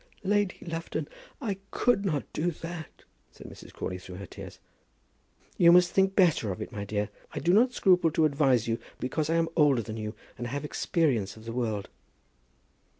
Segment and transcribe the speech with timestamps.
[0.23, 1.07] "Lady Lufton,
[1.39, 3.71] I could not do that," said Mrs.
[3.71, 4.57] Crawley through her tears.
[5.57, 7.09] "You must think better of it, my dear.
[7.33, 10.65] I do not scruple to advise you, because I am older than you, and have
[10.65, 11.87] experience of the world."